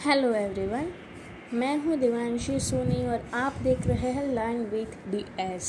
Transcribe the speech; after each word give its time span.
hello 0.00 0.28
everyone 0.34 0.86
मैं 1.54 1.76
हूँ 1.78 1.96
दिवांशी 1.96 2.58
सोनी 2.60 3.06
और 3.06 3.24
आप 3.34 3.56
देख 3.62 3.86
रहे 3.86 4.10
हैं 4.10 4.26
लर्न 4.26 4.64
विथ 4.66 4.96
डी 5.10 5.24
एस 5.40 5.68